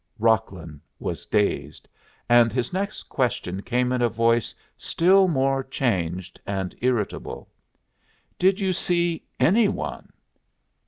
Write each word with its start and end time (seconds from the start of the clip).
Rocklin 0.19 0.81
was 0.97 1.27
dazed, 1.27 1.87
and 2.27 2.51
his 2.51 2.73
next 2.73 3.03
question 3.03 3.61
came 3.61 3.91
in 3.91 4.01
a 4.01 4.09
voice 4.09 4.55
still 4.75 5.27
more 5.27 5.63
changed 5.63 6.39
and 6.47 6.73
irritable. 6.81 7.47
"Did 8.39 8.59
you 8.59 8.73
see 8.73 9.27
any 9.39 9.67
one?" 9.67 10.09